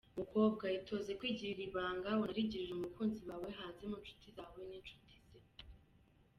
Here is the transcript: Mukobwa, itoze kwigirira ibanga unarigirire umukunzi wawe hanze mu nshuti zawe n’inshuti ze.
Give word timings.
Mukobwa, 0.19 0.65
itoze 0.79 1.11
kwigirira 1.19 1.61
ibanga 1.69 2.09
unarigirire 2.23 2.71
umukunzi 2.75 3.19
wawe 3.29 3.49
hanze 3.59 3.81
mu 3.89 3.97
nshuti 4.01 4.27
zawe 4.35 4.59
n’inshuti 4.69 5.15
ze. 5.25 5.39